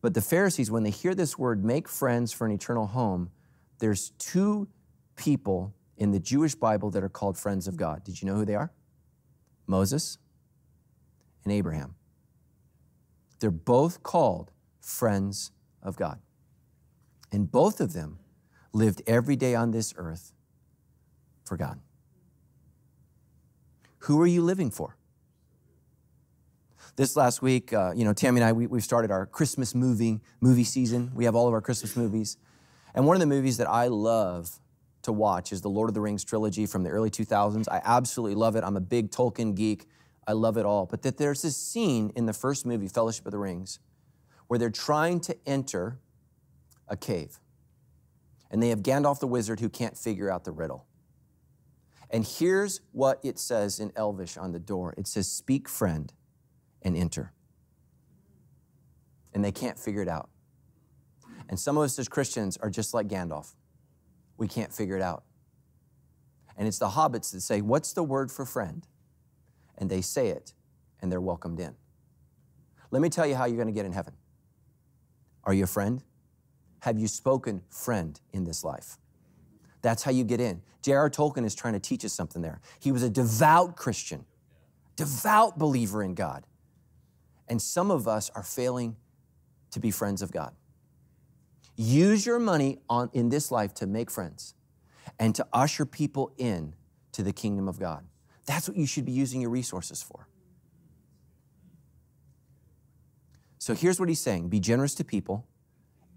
[0.00, 3.31] But the Pharisees, when they hear this word, make friends for an eternal home,
[3.79, 4.68] there's two
[5.16, 8.03] people in the Jewish Bible that are called friends of God.
[8.05, 8.72] Did you know who they are?
[9.66, 10.18] Moses
[11.44, 11.94] and Abraham.
[13.40, 14.50] They're both called
[14.81, 15.50] friends
[15.83, 16.20] of God.
[17.33, 18.18] And both of them
[18.72, 20.33] lived every day on this earth
[21.44, 21.81] for God.
[24.00, 24.96] Who are you living for?
[26.96, 30.20] This last week, uh, you know, Tammy and I, we, we've started our Christmas movie
[30.40, 31.12] movie season.
[31.14, 32.37] We have all of our Christmas movies.
[32.94, 34.61] And one of the movies that I love
[35.03, 37.66] to watch is the Lord of the Rings trilogy from the early 2000s.
[37.70, 38.64] I absolutely love it.
[38.64, 39.87] I'm a big Tolkien geek.
[40.26, 40.87] I love it all.
[40.87, 43.78] But that there's this scene in the first movie, Fellowship of the Rings,
[44.46, 45.98] where they're trying to enter
[46.88, 47.38] a cave.
[48.50, 50.87] And they have Gandalf the wizard who can't figure out the riddle.
[52.11, 56.12] And here's what it says in Elvish on the door it says, Speak, friend,
[56.83, 57.33] and enter.
[59.33, 60.28] And they can't figure it out.
[61.48, 63.54] And some of us as Christians are just like Gandalf.
[64.37, 65.24] We can't figure it out.
[66.56, 68.87] And it's the hobbits that say, What's the word for friend?
[69.80, 70.52] And they say it,
[71.02, 71.74] and they're welcomed in.
[72.90, 74.14] Let me tell you how you're going to get in heaven.
[75.44, 76.02] Are you a friend?
[76.80, 78.98] Have you spoken friend in this life?
[79.82, 80.62] That's how you get in.
[80.82, 81.10] J.R.
[81.10, 82.60] Tolkien is trying to teach us something there.
[82.78, 84.24] He was a devout Christian,
[84.96, 86.46] devout believer in God.
[87.48, 88.96] And some of us are failing
[89.70, 90.54] to be friends of God.
[91.76, 94.54] Use your money on, in this life to make friends
[95.18, 96.74] and to usher people in
[97.12, 98.04] to the kingdom of God.
[98.50, 100.26] That's what you should be using your resources for.
[103.58, 105.46] So here's what he's saying be generous to people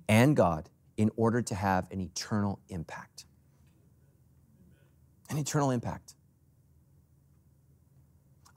[0.09, 0.67] and God
[0.97, 3.25] in order to have an eternal impact.
[5.29, 6.15] An eternal impact.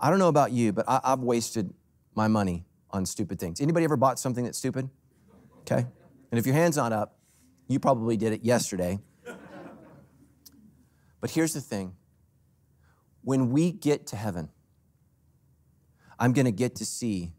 [0.01, 1.75] I don't know about you, but I, have wasted
[2.15, 3.61] my money on stupid things.
[3.61, 4.89] Anybody ever bought something that's stupid?
[5.61, 5.85] Okay.
[6.31, 7.19] And if your hand's not up,
[7.69, 9.01] you probably did it yesterday.
[11.21, 11.95] But here's the thing
[13.27, 14.51] when we get to heaven,
[16.17, 17.33] I'm going to get to see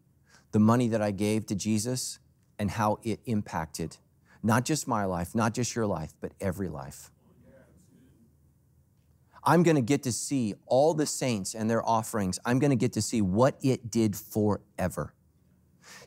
[0.52, 2.20] the money that I gave to Jesus
[2.60, 3.96] and how it impacted
[4.44, 7.10] not just my life, not just your life, but every life.
[9.46, 12.38] I'm going to get to see all the saints and their offerings.
[12.46, 15.14] I'm going to get to see what it did forever.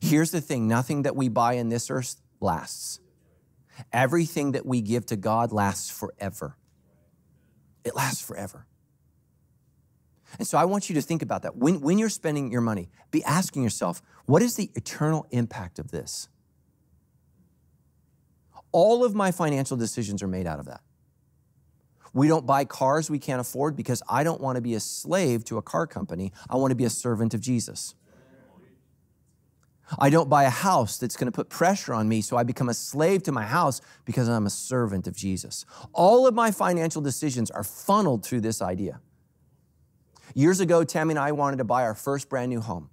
[0.02, 3.00] Here's the thing nothing that we buy in this earth lasts.
[3.94, 6.58] Everything that we give to God lasts forever.
[7.82, 8.66] It lasts forever.
[10.38, 11.56] And so I want you to think about that.
[11.56, 15.90] When, when you're spending your money, be asking yourself, what is the eternal impact of
[15.90, 16.28] this?
[18.72, 20.80] All of my financial decisions are made out of that.
[22.12, 25.44] We don't buy cars we can't afford because I don't want to be a slave
[25.44, 26.32] to a car company.
[26.48, 27.94] I want to be a servant of Jesus.
[29.98, 32.68] I don't buy a house that's going to put pressure on me so I become
[32.68, 35.64] a slave to my house because I'm a servant of Jesus.
[35.92, 39.00] All of my financial decisions are funneled through this idea.
[40.34, 42.90] Years ago, Tammy and I wanted to buy our first brand new home.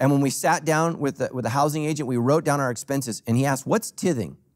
[0.00, 2.70] And when we sat down with the, with the housing agent, we wrote down our
[2.70, 4.36] expenses, and he asked, What's tithing?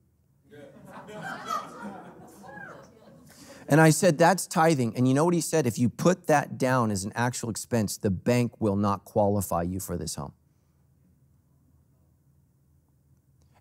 [3.70, 4.96] And I said, That's tithing.
[4.96, 5.66] And you know what he said?
[5.66, 9.78] If you put that down as an actual expense, the bank will not qualify you
[9.78, 10.32] for this home.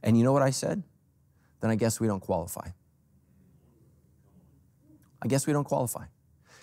[0.02, 0.84] And you know what I said?
[1.60, 2.70] Then I guess we don't qualify.
[5.22, 6.06] I guess we don't qualify.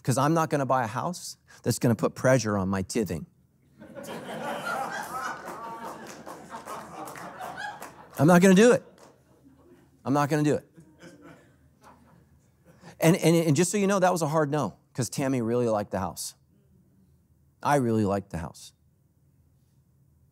[0.04, 2.82] Because I'm not going to buy a house that's going to put pressure on my
[2.82, 3.24] tithing.
[8.18, 8.84] I'm not going to do it.
[10.04, 10.68] I'm not going to do it.
[13.00, 15.68] And, and, and just so you know, that was a hard no because Tammy really
[15.68, 16.34] liked the house.
[17.62, 18.74] I really liked the house.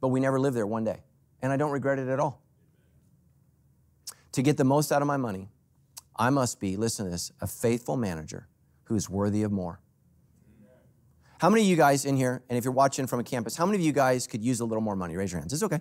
[0.02, 1.00] But we never lived there one day.
[1.40, 2.42] And I don't regret it at all.
[4.32, 5.48] To get the most out of my money,
[6.14, 8.48] I must be, listen to this, a faithful manager
[8.92, 9.80] who is worthy of more.
[11.38, 13.64] How many of you guys in here, and if you're watching from a campus, how
[13.64, 15.16] many of you guys could use a little more money?
[15.16, 15.54] Raise your hands.
[15.54, 15.80] It's okay.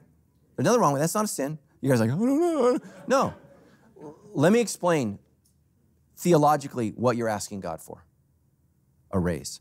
[0.55, 1.03] There's nothing wrong with that.
[1.03, 1.59] That's not a sin.
[1.81, 2.79] You guys are like, I don't know.
[3.07, 3.33] No.
[4.33, 5.19] Let me explain
[6.17, 8.05] theologically what you're asking God for
[9.11, 9.59] a raise.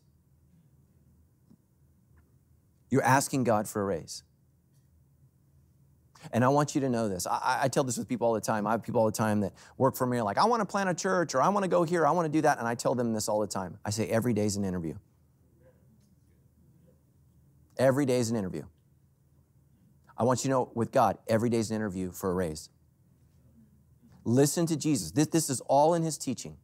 [2.89, 4.23] You're asking God for a raise.
[6.33, 7.27] And I want you to know this.
[7.27, 8.67] I, I, tell this with people all the time.
[8.67, 10.91] I have people all the time that work for me, like, I want to plant
[10.91, 12.59] a church, or I want to go here, I want to do that.
[12.59, 13.79] And I tell them this all the time.
[13.85, 14.95] I say, every day is an interview.
[17.79, 18.65] Every day is an interview.
[20.17, 22.69] I want you to know with God, every day is an interview for a raise.
[24.25, 25.13] Listen to Jesus.
[25.13, 26.59] This, this is all in his teaching.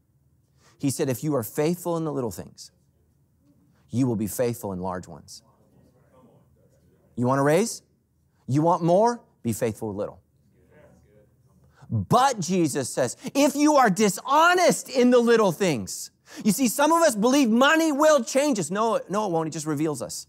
[0.78, 2.70] He said, If you are faithful in the little things,
[3.90, 5.42] you will be faithful in large ones.
[7.16, 7.82] You want to raise?
[8.46, 9.22] You want more?
[9.46, 10.20] Be faithful with little.
[11.88, 16.10] But Jesus says, if you are dishonest in the little things,
[16.42, 18.72] you see, some of us believe money will change us.
[18.72, 19.46] No, no, it won't.
[19.46, 20.26] It just reveals us.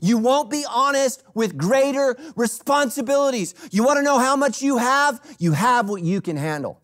[0.00, 3.54] You won't be honest with greater responsibilities.
[3.70, 5.20] You want to know how much you have?
[5.38, 6.80] You have what you can handle.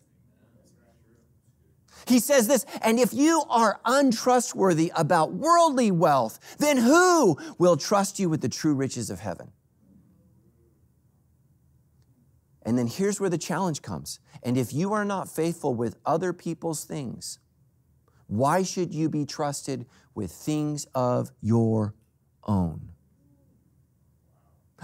[2.07, 8.17] He says this, and if you are untrustworthy about worldly wealth, then who will trust
[8.17, 9.51] you with the true riches of heaven?
[12.63, 14.19] And then here's where the challenge comes.
[14.43, 17.39] And if you are not faithful with other people's things,
[18.27, 21.95] why should you be trusted with things of your
[22.43, 22.89] own?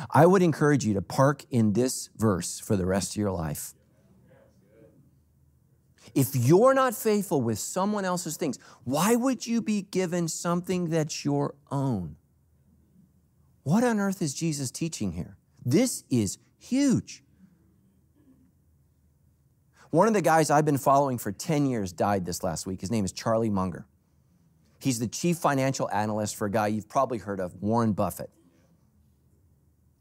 [0.09, 3.73] I would encourage you to park in this verse for the rest of your life.
[6.13, 11.25] If you're not faithful with someone else's things, why would you be given something that's
[11.25, 12.15] your own?
[13.63, 15.37] What on earth is Jesus teaching here?
[15.65, 17.23] This is huge.
[19.95, 22.81] One of the guys I've been following for 10 years died this last week.
[22.81, 23.85] His name is Charlie Munger.
[24.77, 28.29] He's the chief financial analyst for a guy you've probably heard of, Warren Buffett.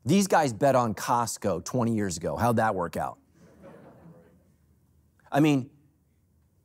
[0.05, 2.35] These guys bet on Costco 20 years ago.
[2.35, 3.19] How'd that work out?
[5.31, 5.71] I mean,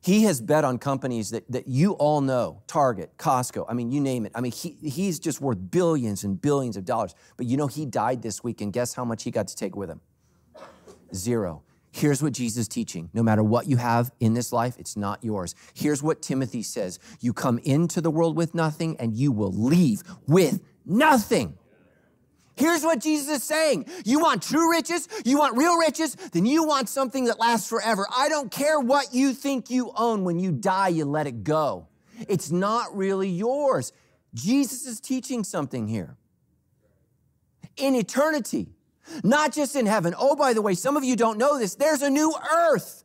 [0.02, 4.00] he has bet on companies that, that you all know Target, Costco, I mean, you
[4.00, 4.32] name it.
[4.34, 7.14] I mean, he, he's just worth billions and billions of dollars.
[7.36, 9.76] But you know, he died this week, and guess how much he got to take
[9.76, 10.00] with him?
[11.14, 11.62] Zero.
[11.92, 13.10] Here's what Jesus is teaching.
[13.12, 15.54] No matter what you have in this life, it's not yours.
[15.74, 20.02] Here's what Timothy says You come into the world with nothing, and you will leave
[20.26, 21.56] with nothing.
[22.56, 23.86] Here's what Jesus is saying.
[24.04, 25.08] You want true riches?
[25.24, 26.14] You want real riches?
[26.14, 28.06] Then you want something that lasts forever.
[28.14, 30.24] I don't care what you think you own.
[30.24, 31.88] When you die, you let it go.
[32.28, 33.94] It's not really yours.
[34.34, 36.16] Jesus is teaching something here.
[37.78, 38.74] In eternity,
[39.22, 40.14] not just in heaven.
[40.18, 41.74] Oh, by the way, some of you don't know this.
[41.74, 43.04] There's a new earth.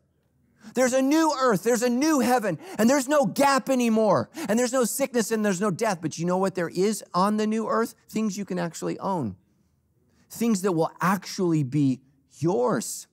[0.74, 4.74] There's a new earth, there's a new heaven, and there's no gap anymore, and there's
[4.74, 6.00] no sickness and there's no death.
[6.02, 7.94] But you know what there is on the new earth?
[8.10, 9.36] Things you can actually own,
[10.30, 12.02] things that will actually be
[12.40, 13.08] yours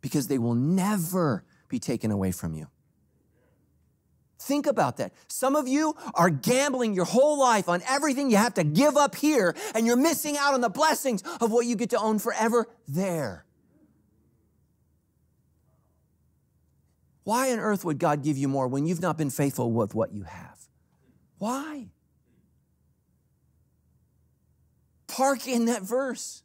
[0.00, 2.68] because they will never be taken away from you.
[4.40, 5.12] Think about that.
[5.26, 9.16] Some of you are gambling your whole life on everything you have to give up
[9.16, 12.66] here, and you're missing out on the blessings of what you get to own forever
[12.86, 13.44] there.
[17.24, 20.12] Why on earth would God give you more when you've not been faithful with what
[20.14, 20.58] you have?
[21.38, 21.88] Why?
[25.08, 26.42] Park in that verse.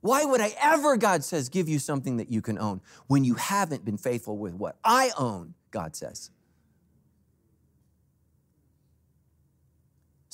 [0.00, 3.34] Why would I ever, God says, give you something that you can own when you
[3.34, 6.30] haven't been faithful with what I own, God says?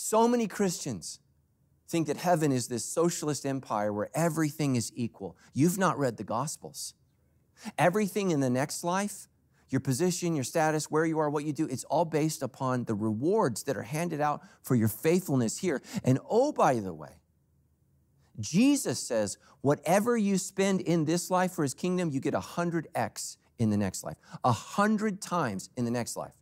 [0.08, 1.20] So many Christians
[1.86, 5.36] think that heaven is this socialist empire where everything is equal.
[5.52, 6.94] You've not read the Gospels.
[7.76, 9.28] Everything in the next life
[9.68, 12.94] your position, your status, where you are, what you do, it's all based upon the
[12.94, 15.82] rewards that are handed out for your faithfulness here.
[16.02, 17.20] And oh, by the way,
[18.40, 22.88] Jesus says, whatever you spend in this life for his kingdom, you get a hundred
[22.94, 26.32] X in the next life, a hundred times in the next life.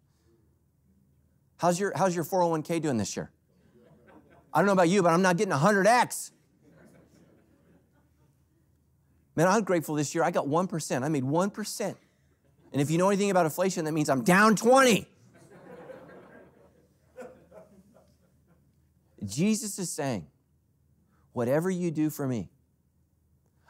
[1.56, 3.32] How's your, how's your 401k doing this year?
[4.56, 6.30] I don't know about you, but I'm not getting 100X.
[9.36, 10.24] Man, I'm grateful this year.
[10.24, 11.02] I got 1%.
[11.02, 11.94] I made 1%.
[12.72, 15.06] And if you know anything about inflation, that means I'm down 20.
[19.26, 20.26] Jesus is saying,
[21.34, 22.48] whatever you do for me,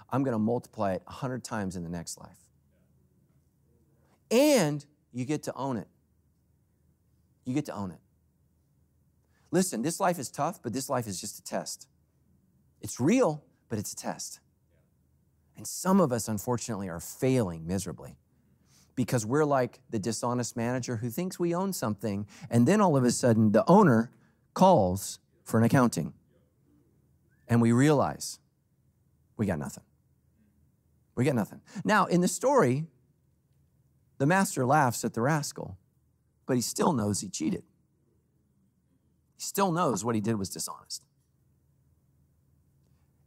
[0.08, 2.38] I'm going to multiply it 100 times in the next life.
[4.30, 5.88] And you get to own it.
[7.44, 7.98] You get to own it.
[9.50, 11.88] Listen, this life is tough, but this life is just a test.
[12.80, 14.40] It's real, but it's a test.
[15.56, 18.16] And some of us, unfortunately, are failing miserably
[18.94, 23.04] because we're like the dishonest manager who thinks we own something, and then all of
[23.04, 24.10] a sudden the owner
[24.54, 26.14] calls for an accounting.
[27.46, 28.38] And we realize
[29.36, 29.84] we got nothing.
[31.14, 31.60] We got nothing.
[31.84, 32.86] Now, in the story,
[34.18, 35.78] the master laughs at the rascal,
[36.46, 37.62] but he still knows he cheated.
[39.36, 41.04] He still knows what he did was dishonest.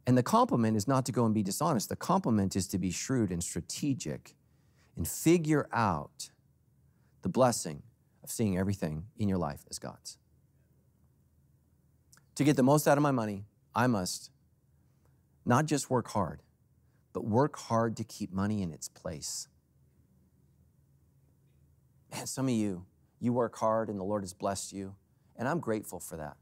[0.06, 1.88] And the compliment is not to go and be dishonest.
[1.88, 4.34] The compliment is to be shrewd and strategic
[4.96, 6.30] and figure out
[7.22, 7.82] the blessing
[8.24, 10.18] of seeing everything in your life as God's.
[12.34, 13.44] To get the most out of my money,
[13.74, 14.30] I must
[15.44, 16.42] not just work hard,
[17.12, 19.48] but work hard to keep money in its place.
[22.10, 22.84] Man, some of you,
[23.20, 24.94] you work hard and the Lord has blessed you,
[25.40, 26.36] and I'm grateful for that.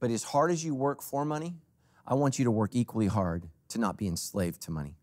[0.00, 1.54] But as hard as you work for money,
[2.04, 4.96] I want you to work equally hard to not be enslaved to money.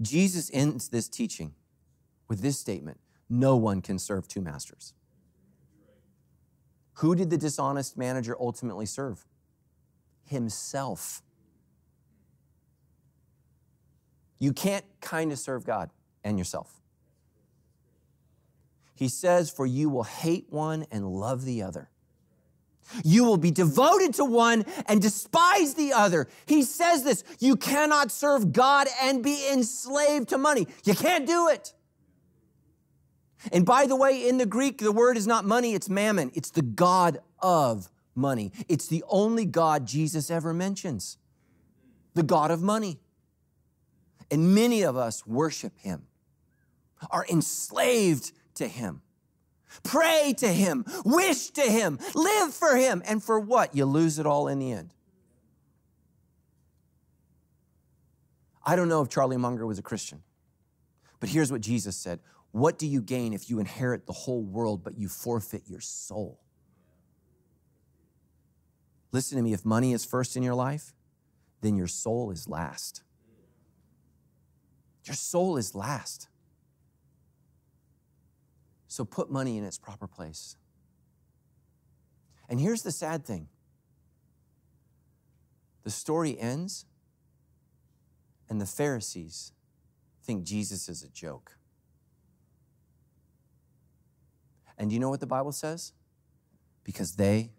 [0.00, 1.54] Jesus ends this teaching
[2.28, 4.92] with this statement No one can serve two masters.
[6.94, 9.26] Who did the dishonest manager ultimately serve?
[10.24, 11.22] Himself.
[14.38, 15.90] You can't kind of serve God
[16.22, 16.82] and yourself.
[18.98, 21.88] He says, For you will hate one and love the other.
[23.04, 26.26] You will be devoted to one and despise the other.
[26.46, 30.66] He says this you cannot serve God and be enslaved to money.
[30.84, 31.74] You can't do it.
[33.52, 36.32] And by the way, in the Greek, the word is not money, it's mammon.
[36.34, 38.50] It's the God of money.
[38.68, 41.18] It's the only God Jesus ever mentions
[42.14, 42.98] the God of money.
[44.28, 46.08] And many of us worship him,
[47.12, 49.02] are enslaved to him.
[49.82, 53.02] Pray to him, wish to him, live for him.
[53.06, 53.74] And for what?
[53.74, 54.94] You lose it all in the end.
[58.64, 60.22] I don't know if Charlie Munger was a Christian,
[61.20, 62.20] but here's what Jesus said
[62.52, 66.40] What do you gain if you inherit the whole world, but you forfeit your soul?
[69.10, 70.92] Listen to me if money is first in your life,
[71.62, 73.02] then your soul is last.
[75.04, 76.27] Your soul is last.
[78.88, 80.56] So put money in its proper place.
[82.48, 83.48] And here's the sad thing
[85.84, 86.86] the story ends,
[88.48, 89.52] and the Pharisees
[90.22, 91.52] think Jesus is a joke.
[94.76, 95.92] And do you know what the Bible says?
[96.84, 97.50] Because they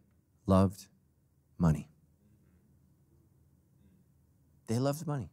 [0.46, 0.88] loved
[1.58, 1.90] money.
[4.68, 5.32] They loved money.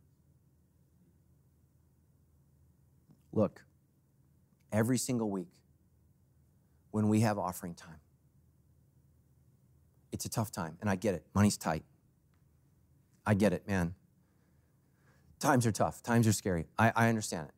[3.32, 3.62] Look,
[4.72, 5.48] every single week
[6.96, 8.00] when we have offering time,
[10.12, 11.26] it's a tough time, and I get it.
[11.34, 11.84] Money's tight.
[13.26, 13.94] I get it, man.
[15.38, 16.64] Times are tough, times are scary.
[16.78, 17.54] I, I understand it.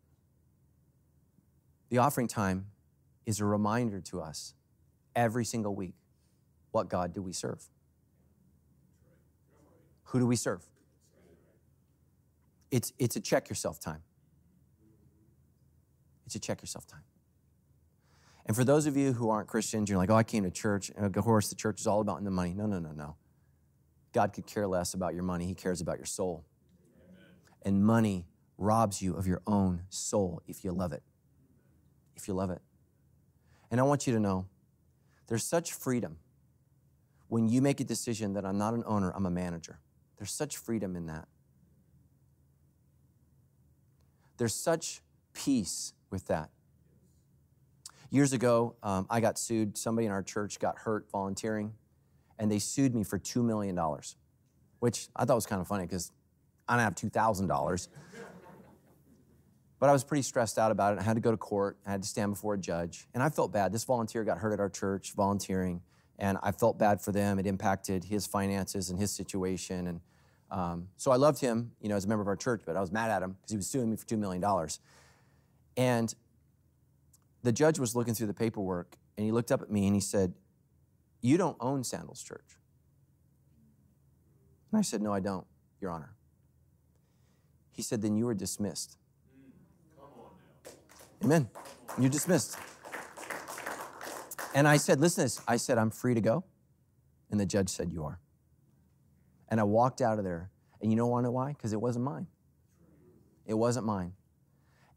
[1.91, 2.67] The offering time
[3.27, 4.55] is a reminder to us
[5.15, 5.95] every single week
[6.73, 7.65] what God do we serve?
[10.07, 10.65] Who do we serve?
[12.73, 14.03] It's, it's a check yourself time.
[16.27, 17.05] It's a check yourself time.
[18.49, 20.91] And for those of you who aren't Christians, you're like, oh, I came to church.
[20.97, 22.55] And of course, the church is all about the money.
[22.55, 23.17] No, no, no, no.
[24.13, 25.45] God could care less about your money.
[25.45, 26.47] He cares about your soul.
[27.13, 27.27] Amen.
[27.63, 28.25] And money
[28.57, 31.03] robs you of your own soul if you love it.
[32.17, 32.63] If you love it.
[33.71, 34.47] And I want you to know
[35.27, 36.17] there's such freedom
[37.29, 39.79] when you make a decision that I'm not an owner, I'm a manager.
[40.17, 41.29] There's such freedom in that.
[44.39, 45.03] There's such
[45.35, 46.49] peace with that.
[48.11, 49.77] Years ago, um, I got sued.
[49.77, 51.75] Somebody in our church got hurt volunteering,
[52.39, 53.79] and they sued me for $2 million,
[54.79, 56.11] which I thought was kind of funny because
[56.67, 57.89] I don't have $2,000.
[59.79, 61.01] But I was pretty stressed out about it.
[61.01, 61.79] I had to go to court.
[61.87, 63.07] I had to stand before a judge.
[63.15, 63.73] And I felt bad.
[63.73, 65.83] This volunteer got hurt at our church volunteering,
[66.19, 67.39] and I felt bad for them.
[67.39, 69.87] It impacted his finances and his situation.
[69.87, 70.01] And
[70.51, 72.81] um, so I loved him, you know, as a member of our church, but I
[72.81, 74.43] was mad at him because he was suing me for $2 million.
[75.77, 76.13] And
[77.43, 80.01] the judge was looking through the paperwork and he looked up at me and he
[80.01, 80.35] said,
[81.21, 82.59] You don't own Sandals Church.
[84.71, 85.47] And I said, No, I don't,
[85.81, 86.15] Your Honor.
[87.73, 88.97] He said, Then you are dismissed.
[91.25, 91.49] Amen.
[91.99, 92.59] You're dismissed.
[94.55, 95.41] And I said, Listen this.
[95.47, 96.45] I said, I'm free to go.
[97.31, 98.21] And the judge said, You are.
[99.49, 100.51] And I walked out of there.
[100.81, 101.49] And you don't want to know why?
[101.49, 102.29] Because it wasn't mine.
[103.47, 104.13] It wasn't mine.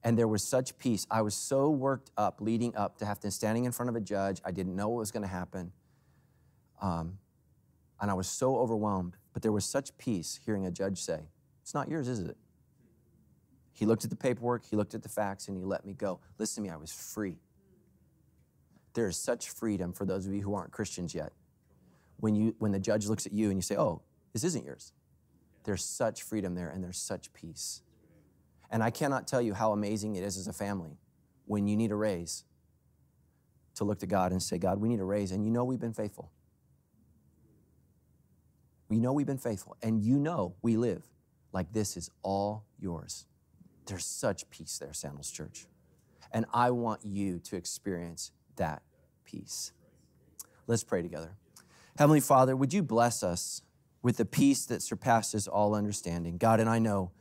[0.03, 1.05] And there was such peace.
[1.11, 4.01] I was so worked up leading up to have to standing in front of a
[4.01, 4.41] judge.
[4.43, 5.71] I didn't know what was going to happen.
[6.81, 7.19] Um,
[7.99, 9.15] and I was so overwhelmed.
[9.33, 11.19] But there was such peace hearing a judge say,
[11.61, 12.35] It's not yours, is it?
[13.73, 16.19] He looked at the paperwork, he looked at the facts, and he let me go.
[16.37, 17.37] Listen to me, I was free.
[18.93, 21.31] There is such freedom for those of you who aren't Christians yet.
[22.17, 24.01] When, you, when the judge looks at you and you say, Oh,
[24.33, 24.91] this isn't yours,
[25.63, 27.81] there's such freedom there and there's such peace.
[28.71, 30.97] And I cannot tell you how amazing it is as a family
[31.45, 32.45] when you need a raise
[33.75, 35.31] to look to God and say, God, we need a raise.
[35.31, 36.31] And you know we've been faithful.
[38.87, 39.75] We know we've been faithful.
[39.83, 41.03] And you know we live
[41.51, 43.25] like this is all yours.
[43.85, 45.67] There's such peace there, Sandals Church.
[46.31, 48.81] And I want you to experience that
[49.25, 49.73] peace.
[50.67, 51.35] Let's pray together.
[51.97, 53.61] Heavenly Father, would you bless us
[54.01, 56.37] with the peace that surpasses all understanding?
[56.37, 57.11] God, and I know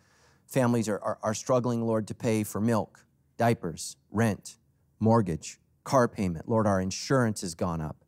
[0.51, 3.07] families are, are, are struggling, Lord, to pay for milk,
[3.39, 4.59] diapers, rent,
[4.99, 6.49] mortgage, car payment.
[6.49, 8.05] Lord, our insurance has gone up.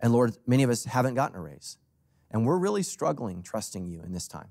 [0.00, 1.78] And Lord, many of us haven't gotten a raise.
[2.30, 4.48] And we're really struggling trusting you in this time.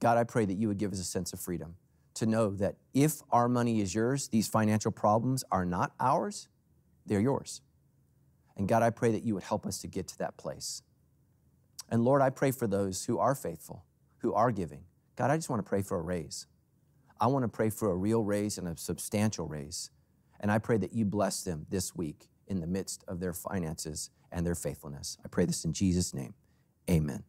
[0.00, 1.76] God, I pray that you would give us a sense of freedom
[2.14, 6.48] to know that if our money is yours, these financial problems are not ours,
[7.06, 7.60] they're yours.
[8.56, 10.82] And God, I pray that you would help us to get to that place.
[11.90, 13.84] And Lord, I pray for those who are faithful,
[14.18, 14.84] who are giving.
[15.16, 16.46] God, I just want to pray for a raise.
[17.20, 19.90] I want to pray for a real raise and a substantial raise.
[20.40, 24.10] And I pray that you bless them this week in the midst of their finances
[24.32, 25.16] and their faithfulness.
[25.24, 26.34] I pray this in Jesus' name.
[26.90, 27.22] Amen.